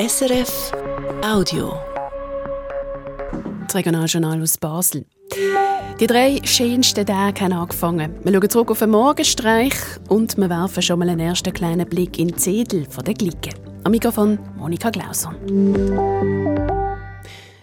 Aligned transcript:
SRF 0.00 0.70
Audio. 1.24 1.72
Das 3.66 3.74
Regionaljournal 3.74 4.40
aus 4.40 4.56
Basel. 4.56 5.04
Die 5.98 6.06
drei 6.06 6.40
schönsten 6.44 7.04
Tage 7.04 7.40
haben 7.40 7.52
angefangen. 7.52 8.14
Wir 8.22 8.32
schauen 8.32 8.48
zurück 8.48 8.70
auf 8.70 8.78
den 8.78 8.90
Morgenstreich 8.90 9.74
und 10.08 10.36
wir 10.36 10.48
werfen 10.48 10.84
schon 10.84 11.00
mal 11.00 11.08
einen 11.08 11.18
ersten 11.18 11.52
kleinen 11.52 11.88
Blick 11.88 12.16
in 12.16 12.28
die 12.28 12.36
Zedel 12.36 12.86
der 13.04 13.14
Glicke. 13.14 13.50
Am 13.82 13.90
Mikrofon 13.90 14.38
Monika 14.56 14.90
Glauser. 14.90 15.34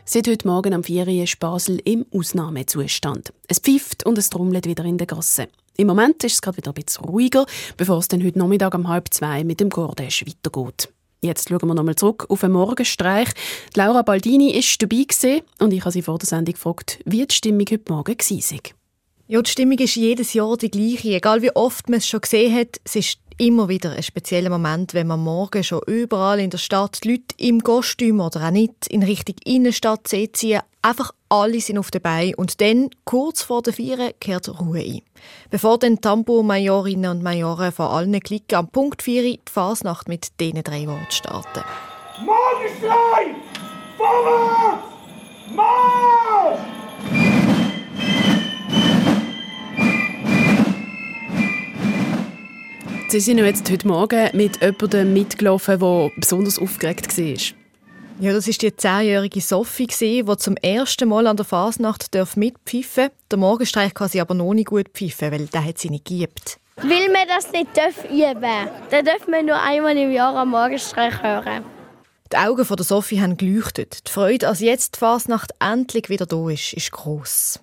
Seit 0.04 0.27
heute 0.27 0.45
Morgen 0.45 0.73
am 0.73 0.83
4 0.83 1.07
Uhr 1.07 1.23
ist 1.23 1.39
Basel 1.39 1.79
im 1.86 2.05
Ausnahmezustand. 2.13 3.31
Es 3.47 3.59
pfeift 3.59 4.05
und 4.05 4.17
es 4.17 4.29
trommelt 4.29 4.65
wieder 4.65 4.83
in 4.83 4.97
der 4.97 5.07
Gasse. 5.07 5.47
Im 5.77 5.88
Moment 5.88 6.21
ist 6.25 6.33
es 6.33 6.41
gerade 6.41 6.57
wieder 6.57 6.71
ein 6.71 6.83
bisschen 6.83 7.05
ruhiger, 7.05 7.45
bevor 7.77 7.99
es 7.99 8.09
dann 8.09 8.25
heute 8.25 8.39
Nachmittag 8.39 8.75
um 8.75 8.89
halb 8.89 9.13
zwei 9.13 9.45
mit 9.45 9.61
dem 9.61 9.70
Cordash 9.70 10.25
weitergeht. 10.25 10.89
Jetzt 11.25 11.49
schauen 11.49 11.67
wir 11.67 11.73
nochmal 11.73 11.95
zurück 11.95 12.27
auf 12.29 12.41
den 12.41 12.51
Morgenstreich. 12.51 13.29
Laura 13.73 14.03
Baldini 14.03 14.52
ist 14.52 14.79
dabei 14.79 15.05
und 15.59 15.73
ich 15.73 15.81
habe 15.81 15.91
sie 15.91 16.03
vor 16.03 16.20
der 16.20 16.27
Sendung 16.27 16.53
gefragt, 16.53 16.99
wie 17.05 17.25
die 17.25 17.33
Stimmung 17.33 17.66
heute 17.71 17.91
Morgen 17.91 18.16
war. 18.16 18.59
Ja, 19.27 19.41
die 19.41 19.49
Stimmung 19.49 19.80
ist 19.80 19.95
jedes 19.95 20.33
Jahr 20.33 20.55
die 20.55 20.69
gleiche. 20.69 21.16
Egal 21.16 21.41
wie 21.41 21.55
oft 21.55 21.89
man 21.89 21.97
es 21.97 22.07
schon 22.07 22.21
gesehen 22.21 22.55
hat, 22.55 22.80
es 22.83 22.95
ist 22.95 23.19
immer 23.39 23.69
wieder 23.69 23.93
ein 23.93 24.03
spezieller 24.03 24.52
Moment, 24.52 24.93
wenn 24.93 25.07
man 25.07 25.19
morgen 25.19 25.63
schon 25.63 25.81
überall 25.88 26.39
in 26.39 26.52
der 26.52 26.59
Stadt 26.59 27.03
die 27.03 27.13
Leute 27.13 27.35
im 27.38 27.63
Kostüm 27.63 28.19
oder 28.19 28.45
auch 28.45 28.52
nicht 28.52 28.85
in 28.88 29.02
Richtung 29.02 29.35
Innenstadt 29.44 30.07
ziehen. 30.07 30.61
Einfach 30.83 31.11
alle 31.41 31.59
sind 31.59 31.77
auf 31.77 31.91
der 31.91 31.99
und 32.38 32.62
dann, 32.62 32.89
kurz 33.03 33.41
vor 33.41 33.62
der 33.62 33.73
Vieren, 33.73 34.12
kehrt 34.20 34.48
Ruhe 34.59 34.80
ein. 34.80 35.02
Bevor 35.49 35.77
dann 35.77 36.02
Tambour-Majorinnen 36.02 37.11
und 37.11 37.23
Majoren 37.23 37.71
von 37.71 37.88
allen 37.88 38.20
Klicken 38.20 38.58
am 38.58 38.70
Punkt 38.70 39.02
4 39.02 39.23
die 39.23 39.39
Fasnacht 39.52 40.08
mit 40.08 40.39
diesen 40.39 40.63
drei 40.63 40.88
Worten 40.88 41.11
starten. 41.11 41.63
Morgenstreich! 42.23 43.35
Vorwärts! 43.98 44.84
Marsch! 45.53 46.59
Sie 53.09 53.19
sind 53.19 53.38
jetzt 53.38 53.69
heute 53.72 53.88
Morgen 53.88 54.30
mit 54.33 54.61
jemandem 54.61 55.13
mitgelaufen, 55.13 55.80
der 55.80 56.11
besonders 56.17 56.59
aufgeregt 56.59 57.17
war. 57.17 57.64
Ja, 58.17 58.31
das 58.31 58.47
ist 58.47 58.61
die 58.61 58.73
zehnjährige 58.73 59.41
Sophie, 59.41 59.88
die 59.88 60.38
zum 60.38 60.55
ersten 60.58 61.09
Mal 61.09 61.27
an 61.27 61.35
der 61.35 61.45
Fasnacht 61.45 62.08
mitpfeifen 62.35 63.09
darf. 63.09 63.11
Der 63.30 63.38
Morgenstreich 63.38 63.94
kann 63.94 64.07
sie 64.07 64.22
aber 64.22 64.33
noch 64.33 64.53
nicht 64.53 64.69
gut 64.69 64.88
pfeifen, 64.94 65.31
weil 65.33 65.47
der 65.47 65.66
hat 65.66 65.80
sie 65.80 65.89
nicht 65.89 66.05
gibt. 66.05 66.57
Weil 66.77 67.09
man 67.11 67.27
das 67.27 67.52
nicht 67.52 67.69
üben 68.09 68.41
darf. 68.41 68.69
Dann 68.89 69.03
darf 69.05 69.27
man 69.27 69.45
nur 69.45 69.61
einmal 69.61 69.97
im 69.97 70.11
Jahr 70.11 70.33
am 70.35 70.52
Morgenstreich 70.52 71.22
hören. 71.22 71.66
Die 72.31 72.38
Augen 72.38 72.63
von 72.63 72.77
der 72.77 72.85
Sophie 72.85 73.19
haben 73.19 73.35
geleuchtet. 73.35 74.07
Die 74.07 74.11
Freude, 74.11 74.47
als 74.47 74.61
jetzt 74.61 74.95
die 74.95 75.00
Fasnacht 75.00 75.52
endlich 75.59 76.07
wieder 76.07 76.25
da 76.25 76.50
ist, 76.50 76.72
ist 76.72 76.91
gross. 76.91 77.59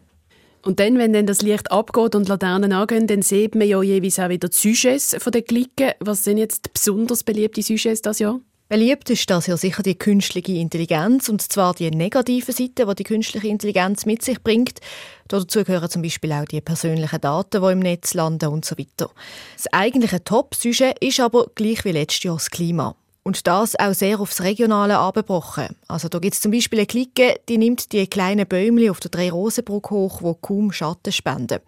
Und 0.65 0.81
dann, 0.81 0.99
wenn 0.99 1.15
dann 1.15 1.27
das 1.27 1.41
Licht 1.43 1.73
abgeht 1.73 2.15
und 2.15 2.29
Laternen 2.29 2.73
angehen, 2.73 3.07
dann 3.07 3.23
sieht 3.23 3.55
man 3.55 3.67
ja 3.67 3.83
jeweils 3.83 4.19
auch 4.19 4.29
wieder 4.29 4.49
die 4.49 4.57
Sujets 4.57 5.17
von 5.19 5.33
den 5.33 5.45
Klicken. 5.45 5.93
Was 6.01 6.25
sind 6.25 6.37
jetzt 6.37 6.73
besonders 6.75 7.25
beliebte 7.25 7.63
Sujets 7.63 8.03
das 8.03 8.19
Jahr? 8.19 8.39
Beliebt 8.73 9.11
ist 9.11 9.29
das 9.29 9.49
ja 9.49 9.59
sicher 9.59 9.83
die 9.83 9.99
künstliche 9.99 10.55
Intelligenz, 10.55 11.29
und 11.29 11.43
zwar 11.43 11.75
die 11.75 11.91
negative 11.91 12.53
Seite, 12.53 12.87
die 12.87 12.95
die 12.95 13.03
künstliche 13.03 13.49
Intelligenz 13.49 14.07
mit 14.07 14.23
sich 14.23 14.43
bringt. 14.43 14.79
Dazu 15.29 15.63
gehören 15.63 15.91
zum 15.91 16.01
Beispiel 16.01 16.33
auch 16.33 16.47
die 16.47 16.63
persönlichen 16.63 17.21
Daten, 17.21 17.61
die 17.61 17.71
im 17.71 17.81
Netz 17.81 18.15
landen 18.15 18.49
und 18.49 18.65
so 18.65 18.79
weiter. 18.79 19.11
Das 19.57 19.71
eigentliche 19.75 20.25
Top-Sujet 20.25 20.97
ist 21.01 21.21
aber 21.21 21.49
gleich 21.55 21.85
wie 21.85 21.93
letztes 21.93 22.23
Jahr 22.23 22.37
das 22.37 22.49
Klima. 22.49 22.97
Und 23.25 23.47
das 23.47 23.79
auch 23.79 23.95
sehr 23.95 24.19
aufs 24.19 24.41
Regionale 24.43 24.99
abgebrochen. 24.99 25.77
Also 25.87 26.09
da 26.09 26.19
gibt 26.19 26.35
es 26.35 26.41
zum 26.41 26.51
Beispiel 26.51 26.81
eine 26.81 26.87
Clique, 26.87 27.41
die 27.49 27.57
nimmt 27.57 27.93
die 27.93 28.09
kleinen 28.09 28.49
Bäumchen 28.49 28.91
auf 28.91 28.99
der 28.99 29.13
Drei-Rosenbrücke 29.13 29.91
hoch, 29.91 30.21
die 30.23 30.41
kaum 30.41 30.73
Schatten 30.73 31.13
spenden. 31.13 31.61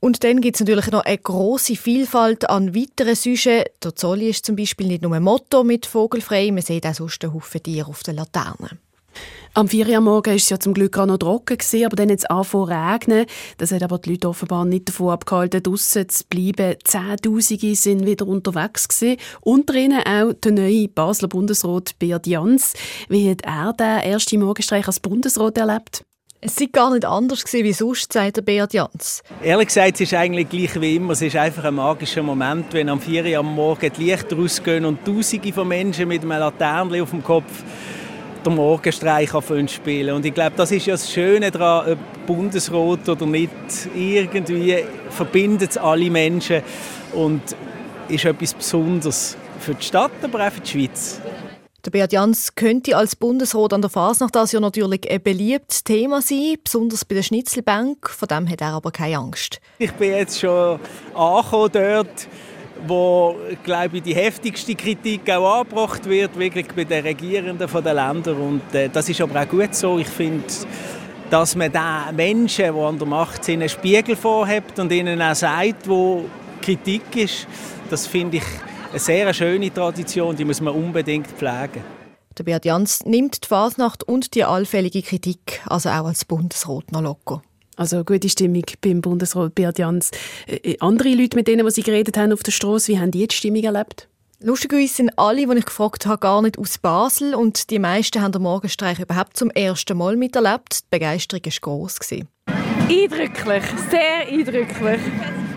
Und 0.00 0.24
dann 0.24 0.40
gibt 0.40 0.56
es 0.56 0.60
natürlich 0.60 0.90
noch 0.90 1.04
eine 1.04 1.18
große 1.18 1.76
Vielfalt 1.76 2.48
an 2.48 2.74
weiteren 2.74 3.14
Süschen. 3.14 3.64
Der 3.82 3.94
Zolli 3.94 4.30
ist 4.30 4.46
zum 4.46 4.56
Beispiel 4.56 4.86
nicht 4.86 5.02
nur 5.02 5.14
ein 5.14 5.22
Motto 5.22 5.62
mit 5.62 5.86
Vogelfrei, 5.86 6.50
man 6.52 6.62
sieht 6.62 6.86
auch 6.86 6.94
sonst 6.94 7.22
einen 7.22 7.34
Haufen 7.34 7.62
Tiere 7.62 7.88
auf 7.88 8.02
den 8.02 8.16
Laternen. 8.16 8.83
Am 9.56 9.68
4 9.68 9.88
Uhr 9.88 10.00
morgen 10.00 10.30
war 10.30 10.34
es 10.34 10.48
ja 10.48 10.58
zum 10.58 10.74
Glück 10.74 10.98
auch 10.98 11.06
noch 11.06 11.18
trocken, 11.18 11.56
gewesen, 11.56 11.86
aber 11.86 11.94
dann 11.94 12.10
hat 12.10 12.18
es 12.18 12.24
angefangen 12.24 12.72
regnen. 12.72 13.26
Das 13.58 13.70
hat 13.70 13.84
aber 13.84 13.98
die 13.98 14.10
Leute 14.10 14.28
offenbar 14.28 14.64
nicht 14.64 14.88
davon 14.88 15.10
abgehalten, 15.10 15.62
draussen 15.62 16.08
zu 16.08 16.24
bleiben. 16.28 16.74
Zehntausende 16.82 17.76
sind 17.76 18.04
wieder 18.04 18.26
unterwegs. 18.26 18.88
Gewesen. 18.88 19.16
Unter 19.42 19.74
ihnen 19.74 20.02
auch 20.04 20.32
der 20.32 20.50
neue 20.50 20.88
Basler 20.88 21.28
Bundesrat 21.28 21.96
Beat 22.00 22.26
Jans. 22.26 22.74
Wie 23.08 23.30
hat 23.30 23.42
er 23.42 23.72
den 23.74 24.12
ersten 24.12 24.40
Morgenstreich 24.40 24.88
als 24.88 24.98
Bundesrat 24.98 25.56
erlebt? 25.56 26.04
Es 26.40 26.60
war 26.60 26.66
gar 26.66 26.90
nicht 26.90 27.04
anders 27.04 27.44
gewesen, 27.44 27.64
wie 27.64 27.72
sonst, 27.72 28.12
sagt 28.12 28.36
der 28.36 28.42
Beat 28.42 28.74
Jans. 28.74 29.22
Ehrlich 29.40 29.68
gesagt, 29.68 29.94
es 29.94 30.00
ist 30.00 30.14
eigentlich 30.14 30.48
gleich 30.48 30.80
wie 30.80 30.96
immer. 30.96 31.12
Es 31.12 31.22
ist 31.22 31.36
einfach 31.36 31.62
ein 31.62 31.76
magischer 31.76 32.24
Moment, 32.24 32.72
wenn 32.72 32.88
am 32.88 33.00
4 33.00 33.24
Uhr 33.24 33.38
am 33.38 33.54
Morgen 33.54 33.92
die 33.96 34.10
Lichter 34.10 34.36
rausgehen 34.36 34.84
und 34.84 35.04
Tausende 35.04 35.52
von 35.52 35.68
Menschen 35.68 36.08
mit 36.08 36.22
einem 36.22 36.30
Laternchen 36.32 37.00
auf 37.00 37.10
dem 37.10 37.22
Kopf 37.22 37.62
der 38.44 38.52
Morgenstreich 38.52 39.30
spielen 39.68 40.14
Und 40.14 40.26
ich 40.26 40.34
glaube, 40.34 40.52
das 40.56 40.70
ist 40.70 40.86
ja 40.86 40.94
das 40.94 41.10
Schöne 41.10 41.50
daran, 41.50 41.92
ob 41.92 42.26
Bundesrat 42.26 43.08
oder 43.08 43.26
nicht, 43.26 43.50
irgendwie 43.94 44.84
verbindet 45.10 45.70
es 45.70 45.78
alle 45.78 46.10
Menschen 46.10 46.62
und 47.12 47.42
ist 48.08 48.24
etwas 48.24 48.54
Besonderes 48.54 49.36
für 49.60 49.74
die 49.74 49.84
Stadt, 49.84 50.12
aber 50.22 50.46
auch 50.46 50.52
für 50.52 50.60
die 50.60 50.70
Schweiz. 50.70 51.20
Der 51.84 51.90
Beat 51.90 52.12
Jans 52.14 52.54
könnte 52.54 52.96
als 52.96 53.14
Bundesrat 53.14 53.74
an 53.74 53.82
der 53.82 53.90
Fasnacht 53.90 54.34
das 54.34 54.52
ja 54.52 54.60
natürlich 54.60 55.10
ein 55.10 55.22
beliebtes 55.22 55.84
Thema 55.84 56.22
sein, 56.22 56.54
besonders 56.64 57.04
bei 57.04 57.14
der 57.14 57.22
Schnitzelbank. 57.22 58.08
Von 58.08 58.28
dem 58.28 58.48
hat 58.48 58.62
er 58.62 58.72
aber 58.72 58.90
keine 58.90 59.18
Angst. 59.18 59.60
Ich 59.78 59.92
bin 59.92 60.12
jetzt 60.12 60.40
schon 60.40 60.80
angekommen 61.14 61.70
dort 61.72 62.28
wo 62.86 63.36
glaube 63.62 63.98
ich, 63.98 64.02
die 64.02 64.14
heftigste 64.14 64.74
Kritik 64.74 65.30
auch 65.30 65.60
angebracht 65.60 66.04
wird, 66.06 66.38
wirklich 66.38 66.66
bei 66.68 66.84
den 66.84 67.02
Regierenden 67.02 67.68
der 67.68 67.94
Länder. 67.94 68.36
Und 68.36 68.74
äh, 68.74 68.88
das 68.88 69.08
ist 69.08 69.20
aber 69.20 69.42
auch 69.42 69.48
gut 69.48 69.74
so. 69.74 69.98
Ich 69.98 70.08
finde, 70.08 70.44
dass 71.30 71.56
man 71.56 71.72
den 71.72 72.16
Menschen, 72.16 72.74
die 72.74 72.80
an 72.80 72.98
der 72.98 73.06
Macht 73.06 73.44
sind, 73.44 73.60
einen 73.60 73.68
Spiegel 73.68 74.16
vorhebt 74.16 74.78
und 74.78 74.92
ihnen 74.92 75.20
auch 75.20 75.34
sagt, 75.34 75.88
wo 75.88 76.24
Kritik 76.60 77.16
ist, 77.16 77.46
das 77.90 78.06
finde 78.06 78.38
ich 78.38 78.44
eine 78.90 78.98
sehr 78.98 79.34
schöne 79.34 79.72
Tradition, 79.72 80.36
die 80.36 80.44
muss 80.44 80.60
man 80.60 80.74
unbedingt 80.74 81.26
pflegen. 81.26 81.82
Der 82.38 82.44
Beat 82.44 82.64
Jans 82.64 83.04
nimmt 83.04 83.44
die 83.44 83.48
Fasnacht 83.48 84.02
und 84.02 84.34
die 84.34 84.44
allfällige 84.44 85.02
Kritik 85.02 85.60
also 85.66 85.88
auch 85.88 86.06
als 86.06 86.24
Bundesrat 86.24 86.90
noch 86.90 87.02
locker. 87.02 87.42
Also 87.76 88.04
gute 88.04 88.28
Stimmung 88.28 88.64
beim 88.80 89.00
Bundesrat 89.00 89.54
Beat 89.54 89.78
Jans. 89.78 90.10
Äh, 90.46 90.56
äh, 90.56 90.76
andere 90.80 91.10
Leute, 91.14 91.36
mit 91.36 91.48
denen 91.48 91.68
Sie 91.70 91.82
geredet 91.82 92.16
haben 92.16 92.32
auf 92.32 92.42
der 92.42 92.52
Straße, 92.52 92.92
wie 92.92 92.98
haben 92.98 93.10
die 93.10 93.26
die 93.26 93.34
Stimmung 93.34 93.62
erlebt? 93.62 94.08
Lustigerweise 94.40 94.94
sind 94.94 95.18
alle, 95.18 95.46
die 95.46 95.58
ich 95.58 95.64
gefragt 95.64 96.06
habe, 96.06 96.18
gar 96.18 96.42
nicht 96.42 96.58
aus 96.58 96.76
Basel 96.78 97.34
und 97.34 97.70
die 97.70 97.78
meisten 97.78 98.20
haben 98.20 98.32
den 98.32 98.42
Morgenstreich 98.42 98.98
überhaupt 98.98 99.36
zum 99.36 99.50
ersten 99.50 99.96
Mal 99.96 100.16
miterlebt. 100.16 100.80
Die 100.80 100.98
Begeisterung 100.98 101.42
war 101.44 101.52
gross. 101.60 101.98
Eindrücklich, 102.88 103.64
sehr 103.90 104.28
eindrücklich. 104.30 105.00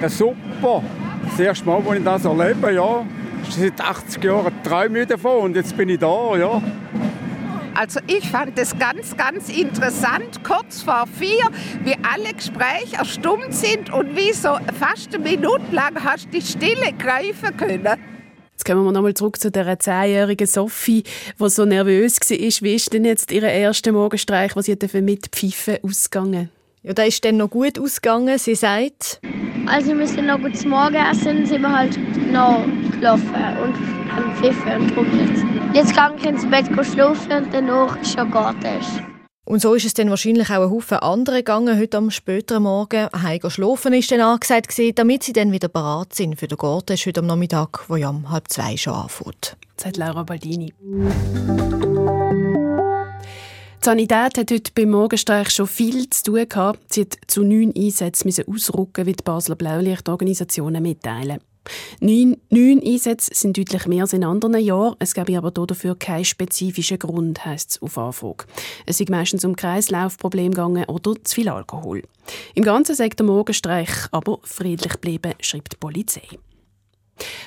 Ja, 0.01 0.09
super. 0.09 0.84
Das 1.29 1.39
erste 1.39 1.66
Mal, 1.66 1.81
als 1.85 1.97
ich 1.97 2.03
das 2.05 2.25
erlebe, 2.25 2.73
ja. 2.73 3.05
Seit 3.49 3.81
80 3.81 4.23
Jahren 4.23 4.53
träume 4.63 5.01
ich 5.01 5.07
davon 5.07 5.41
und 5.41 5.55
jetzt 5.55 5.75
bin 5.75 5.89
ich 5.89 5.99
da, 5.99 6.38
ja. 6.38 6.61
Also 7.78 8.00
ich 8.08 8.28
fand 8.28 8.58
es 8.58 8.76
ganz, 8.80 9.16
ganz 9.16 9.50
interessant, 9.50 10.44
kurz 10.44 10.82
vor 10.82 11.06
vier, 11.06 11.48
wie 11.84 11.96
alle 12.02 12.34
Gespräche 12.34 12.96
erstummt 12.98 13.54
sind 13.54 13.94
und 13.94 14.16
wie 14.16 14.34
so 14.34 14.58
fast 14.80 15.14
eine 15.14 15.24
Minute 15.24 15.62
lang 15.72 16.04
hast 16.04 16.26
du 16.26 16.30
die 16.32 16.42
Stille 16.42 16.92
greifen 16.98 17.56
können. 17.56 17.88
Jetzt 18.54 18.66
kommen 18.66 18.84
wir 18.84 18.92
nochmal 18.92 19.14
zurück 19.14 19.40
zu 19.40 19.52
der 19.52 19.78
zehnjährigen 19.78 20.48
Sophie, 20.48 21.04
die 21.40 21.50
so 21.50 21.66
nervös 21.66 22.18
war. 22.20 22.64
Wie 22.64 22.74
ist 22.74 22.94
denn 22.94 23.06
jetzt 23.06 23.32
ihr 23.32 23.44
erster 23.44 23.91
Morgenstreich, 23.91 24.56
was 24.56 24.66
sie 24.66 24.76
mit 25.02 25.28
Pfeifen 25.28 25.78
ausgegangen? 25.84 26.50
Ja, 26.87 26.93
da 26.93 27.03
ist 27.03 27.25
dann 27.25 27.35
noch 27.35 27.49
gut 27.49 27.78
ausgegangen. 27.78 28.37
Sie 28.37 28.55
sagt... 28.55 29.19
Also 29.66 29.97
wir 29.97 30.07
sind 30.07 30.28
noch 30.28 30.39
gut 30.39 30.55
zum 30.55 30.69
Morgenessen, 30.69 31.45
sind 31.45 31.61
wir 31.61 31.78
halt 31.78 31.99
noch 32.31 32.63
gelaufen 32.91 33.35
und 33.61 33.75
am 34.16 34.34
Pfiffen 34.37 34.84
und 34.84 34.93
trommelt. 34.93 35.75
Jetzt 35.75 35.93
kann 35.93 36.13
ich 36.17 36.25
ins 36.25 36.49
Bett 36.49 36.67
schlafen 36.85 37.43
und 37.43 37.53
danach 37.53 37.97
schon 38.05 38.31
geht. 38.31 39.03
Und 39.43 39.61
so 39.61 39.73
ist 39.73 39.85
es 39.85 39.95
dann 39.95 40.09
wahrscheinlich 40.09 40.49
auch 40.49 40.63
ein 40.63 40.72
Haufen 40.72 40.99
andere 40.99 41.37
gegangen 41.37 41.78
heute 41.78 41.97
am 41.97 42.09
späteren 42.09 42.63
Morgen. 42.63 43.09
Heim 43.22 43.49
schlafen 43.49 43.91
ist 43.91 44.09
dann 44.09 44.22
angesagt 44.22 44.69
gewesen, 44.69 44.95
damit 44.95 45.23
sie 45.23 45.34
dann 45.34 45.51
wieder 45.51 45.67
bereit 45.67 46.16
sind 46.16 46.39
für 46.39 46.47
den 46.47 46.57
Garten 46.57 46.95
heute 46.95 47.19
am 47.19 47.28
Nachmittag, 47.28 47.89
wo 47.89 47.97
ja 47.97 48.09
um 48.09 48.31
halb 48.31 48.47
zwei 48.47 48.78
schon 48.78 48.93
anfängt. 48.93 49.57
Sagt 49.75 49.97
Laura 49.97 50.23
Baldini. 50.23 50.73
Die 53.87 53.91
Sanität 53.91 54.37
hat 54.37 54.51
heute 54.51 54.72
beim 54.75 54.89
Morgenstreich 54.89 55.49
schon 55.49 55.66
viel 55.66 56.09
zu 56.09 56.23
tun 56.23 56.49
gehabt. 56.49 56.93
Sie 56.93 57.03
hat 57.03 57.16
zu 57.28 57.41
neun 57.45 57.73
Einsätzen 57.73 58.29
ausrücken, 58.45 59.05
wie 59.05 59.13
die 59.13 59.23
Basler 59.23 59.55
Blaulichtorganisationen 59.55 60.84
mitteilen. 60.84 61.39
Neun, 62.01 62.35
neun 62.49 62.81
Einsätze 62.85 63.31
sind 63.34 63.57
deutlich 63.57 63.85
mehr 63.85 64.01
als 64.01 64.11
in 64.11 64.25
anderen 64.25 64.59
Jahren. 64.59 64.97
Es 64.99 65.13
gäbe 65.13 65.37
aber 65.37 65.51
dafür 65.51 65.95
keinen 65.95 66.25
spezifischen 66.25 66.99
Grund, 66.99 67.45
heisst 67.45 67.72
es 67.72 67.81
auf 67.81 67.97
Anfrage. 67.97 68.43
Es 68.85 68.99
ist 68.99 69.09
meistens 69.09 69.45
um 69.45 69.55
Kreislaufprobleme 69.55 70.49
gegangen 70.49 70.84
oder 70.89 71.13
zu 71.23 71.35
viel 71.35 71.47
Alkohol. 71.47 72.03
Im 72.55 72.66
Ganzen 72.66 72.93
sagt 72.93 73.19
der 73.19 73.25
Morgenstreich 73.25 73.89
aber 74.11 74.39
friedlich 74.43 74.97
bleiben, 74.97 75.31
schreibt 75.39 75.72
die 75.72 75.78
Polizei. 75.78 76.28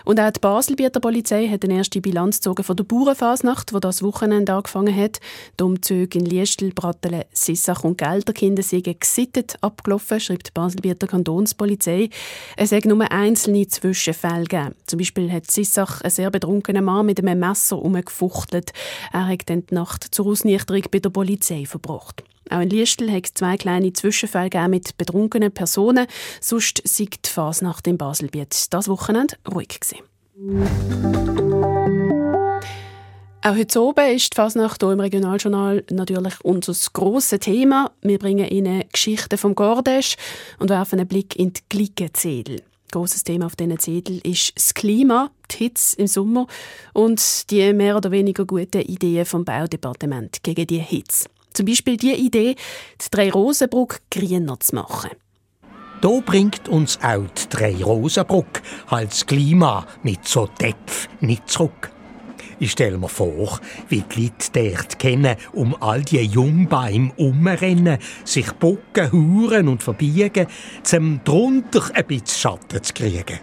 Und 0.05 0.21
auch 0.21 0.31
die 0.31 0.41
Baselbieter 0.41 1.01
Polizei 1.01 1.49
hat 1.49 1.65
eine 1.65 1.75
erste 1.75 2.01
Bilanz 2.01 2.39
gezogen 2.39 2.65
von 2.65 2.77
der 2.77 2.85
Bauernfasnacht, 2.85 3.75
die 3.75 3.81
das 3.81 4.03
Wochenende 4.03 4.53
angefangen 4.53 4.95
hat. 4.95 5.21
Die 5.59 5.65
Umzüge 5.65 6.19
in 6.19 6.27
Liestel, 6.27 6.73
Brattelen, 6.73 7.25
Sissach 7.33 7.85
und 7.85 7.99
Gelderkinder 7.99 8.63
sind 8.63 9.01
gesittet 9.01 9.57
abgelaufen, 9.61 10.21
schreibt 10.21 10.49
die 10.49 10.53
Baselbieter 10.53 11.07
Kantonspolizei. 11.07 12.11
Es 12.57 12.73
hat 12.73 12.85
nur 12.85 13.11
einzelne 13.11 13.67
Zwischenfälle 13.67 14.45
gegeben. 14.45 14.75
Zum 14.87 14.99
Beispiel 14.99 15.31
hat 15.31 15.51
Sissach 15.51 16.01
einen 16.01 16.11
sehr 16.11 16.31
betrunkenen 16.31 16.85
Mann 16.85 17.07
mit 17.07 17.19
einem 17.19 17.39
Messer 17.39 17.81
umgefuchtelt. 17.81 18.73
Er 19.13 19.29
hat 19.29 19.49
dann 19.49 19.67
die 19.67 19.75
Nacht 19.75 20.15
zur 20.15 20.27
Ausnüchterung 20.27 20.83
bei 20.91 20.99
der 20.99 21.11
Polizei 21.11 21.65
verbracht. 21.67 22.25
Auch 22.51 22.61
in 22.61 22.71
Liestel 22.71 23.11
hat 23.13 23.27
es 23.27 23.35
zwei 23.35 23.57
kleine 23.57 23.93
Zwischenfälle 23.93 24.69
mit 24.69 24.97
betrunkenen 24.99 25.53
Personen. 25.53 26.07
Sonst 26.41 26.83
sei 26.85 27.05
die 27.05 27.29
Fasnacht 27.29 27.87
in 27.87 27.97
Baselbiet 27.97 28.67
das 28.71 28.89
Wochenende 28.89 29.37
ruhig 29.51 29.69
gewesen. 29.69 30.05
Auch 33.43 33.57
heute 33.57 33.83
oben 33.83 34.15
ist 34.15 34.33
die 34.33 34.37
Fasnacht 34.37 34.83
hier 34.83 34.93
im 34.93 35.01
Regionaljournal 35.01 35.85
natürlich 35.91 36.35
unser 36.43 36.75
grosses 36.93 37.39
Thema. 37.39 37.91
Wir 38.03 38.19
bringen 38.19 38.49
Ihnen 38.49 38.85
Geschichten 38.93 39.39
vom 39.39 39.55
Gordesch 39.55 40.17
und 40.59 40.71
werfen 40.71 40.99
einen 40.99 41.09
Blick 41.09 41.37
in 41.37 41.53
die 41.53 41.61
Glickenzedel. 41.69 42.63
Großes 42.93 43.25
Thema 43.25 43.47
auf 43.47 43.57
diesen 43.57 43.79
Zettel 43.79 44.19
ist 44.25 44.53
das 44.57 44.75
Klima, 44.75 45.31
die 45.53 45.59
Hitze 45.59 45.97
im 45.97 46.09
Sommer 46.09 46.49
und 46.93 47.51
die 47.51 47.73
mehr 47.73 47.97
oder 47.97 48.11
weniger 48.11 48.45
guten 48.45 48.83
Ideen 48.83 49.25
vom 49.25 49.45
Baudepartement 49.45 50.43
gegen 50.43 50.67
die 50.67 50.79
Hitze. 50.79 51.27
Zum 51.53 51.67
Beispiel 51.67 51.97
die 51.97 52.15
Idee, 52.15 52.55
die 53.01 53.11
Drei-Rosenbrücke 53.11 53.99
grüner 54.11 54.59
zu 54.61 54.75
machen. 54.75 55.11
Da 56.01 56.09
bringt 56.25 56.69
uns 56.69 56.99
auch 57.03 57.27
die 57.29 57.49
Drei-Rosenbrücke 57.51 58.63
als 58.89 59.27
Klima 59.27 59.87
mit 60.03 60.27
so 60.27 60.47
Tepf 60.47 61.09
nicht 61.21 61.49
zurück. 61.49 61.91
Ich 62.63 62.73
stelle 62.73 62.99
mir 62.99 63.09
vor, 63.09 63.59
wie 63.89 64.03
die 64.03 64.25
Leute 64.25 64.51
dort 64.53 64.99
kennen, 64.99 65.37
um 65.53 65.75
all 65.81 66.03
die 66.03 66.21
Jungbäume 66.21 67.11
umrennen, 67.17 67.99
sich 68.25 68.53
bucken, 68.53 69.11
huren 69.13 69.69
und 69.69 69.83
verbiegen, 69.83 70.47
zum 70.83 71.25
drunter 71.25 71.83
ein 71.95 72.07
bisschen 72.07 72.39
Schatten 72.39 72.83
zu 72.83 72.93
kriegen. 72.93 73.41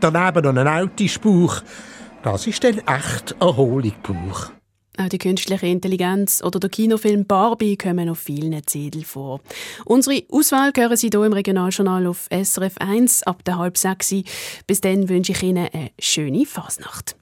Daneben 0.00 0.54
noch 0.54 0.60
ein 0.60 0.68
Autospur. 0.68 1.62
Das 2.22 2.46
ist 2.46 2.62
dann 2.62 2.78
echt 2.78 3.34
Erholung 3.40 3.94
pur. 4.02 4.57
Auch 5.00 5.08
die 5.08 5.18
künstliche 5.18 5.66
Intelligenz 5.66 6.42
oder 6.42 6.58
der 6.58 6.70
Kinofilm 6.70 7.24
Barbie 7.24 7.76
kommen 7.76 8.08
auf 8.08 8.18
vielen 8.18 8.60
Zetteln 8.66 9.04
vor. 9.04 9.40
Unsere 9.84 10.24
Auswahl 10.28 10.72
hören 10.76 10.96
Sie 10.96 11.08
hier 11.12 11.24
im 11.24 11.32
Regionaljournal 11.32 12.08
auf 12.08 12.28
SRF 12.30 12.78
1 12.78 13.22
ab 13.22 13.44
der 13.44 13.58
halb 13.58 13.78
sechs. 13.78 14.12
Bis 14.66 14.80
dann 14.80 15.08
wünsche 15.08 15.32
ich 15.32 15.42
Ihnen 15.42 15.68
eine 15.72 15.90
schöne 16.00 16.44
Fasnacht. 16.46 17.14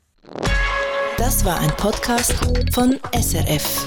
Das 1.18 1.44
war 1.44 1.60
ein 1.60 1.70
Podcast 1.76 2.34
von 2.72 2.98
SRF. 3.12 3.86